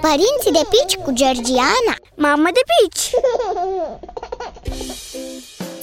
[0.00, 3.10] Părinții de pici cu Georgiana Mamă de pici!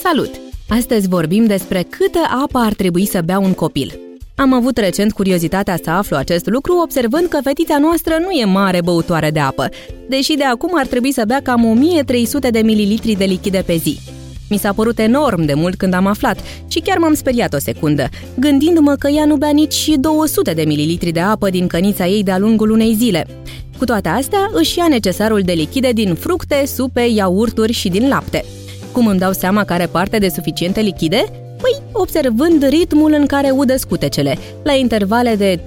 [0.02, 0.30] Salut!
[0.70, 4.00] Astăzi vorbim despre câtă apă ar trebui să bea un copil.
[4.36, 8.82] Am avut recent curiozitatea să aflu acest lucru observând că fetița noastră nu e mare
[8.82, 9.70] băutoare de apă,
[10.10, 14.00] deși de acum ar trebui să bea cam 1300 de mililitri de lichide pe zi.
[14.50, 18.10] Mi s-a părut enorm de mult când am aflat și chiar m-am speriat o secundă,
[18.40, 22.38] gândindu-mă că ea nu bea nici 200 de mililitri de apă din cănița ei de-a
[22.38, 23.28] lungul unei zile.
[23.78, 28.46] Cu toate astea, își ia necesarul de lichide din fructe, supe, iaurturi și din lapte.
[28.92, 31.26] Cum îmi dau seama care parte de suficiente lichide?
[31.62, 35.66] Păi, observând ritmul în care udă scutecele, la intervale de 3-5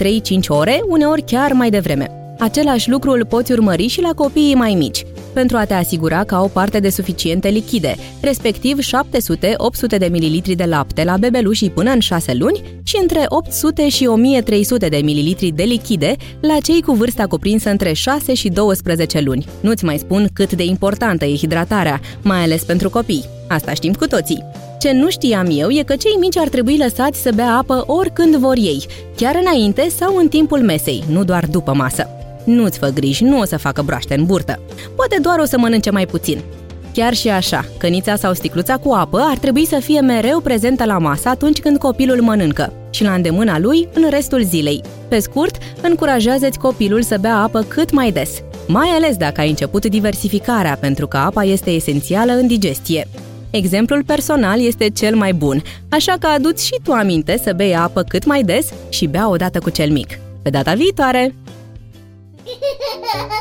[0.49, 2.10] ore, uneori chiar mai devreme.
[2.38, 6.34] Același lucru îl poți urmări și la copiii mai mici pentru a te asigura că
[6.34, 12.01] au parte de suficiente lichide, respectiv 700-800 de mililitri de lapte la bebelușii până în
[12.01, 17.27] 6 luni și între 800 și 1300 de mililitri de lichide la cei cu vârsta
[17.27, 19.47] cuprinsă între 6 și 12 luni.
[19.61, 23.24] Nu-ți mai spun cât de importantă e hidratarea, mai ales pentru copii.
[23.49, 24.45] Asta știm cu toții.
[24.80, 28.37] Ce nu știam eu e că cei mici ar trebui lăsați să bea apă oricând
[28.37, 32.20] vor ei, chiar înainte sau în timpul mesei, nu doar după masă.
[32.54, 34.60] Nu-ți fă griji, nu o să facă broaște în burtă.
[34.96, 36.43] Poate doar o să mănânce mai puțin.
[36.92, 40.98] Chiar și așa, cănița sau sticluța cu apă ar trebui să fie mereu prezentă la
[40.98, 44.82] masă atunci când copilul mănâncă și la îndemâna lui în restul zilei.
[45.09, 48.30] Pe scurt, încurajează-ți copilul să bea apă cât mai des,
[48.66, 53.09] mai ales dacă ai început diversificarea, pentru că apa este esențială în digestie.
[53.51, 58.02] Exemplul personal este cel mai bun, așa că aduți și tu aminte să bei apă
[58.02, 60.18] cât mai des și bea odată cu cel mic.
[60.42, 61.35] Pe data viitoare!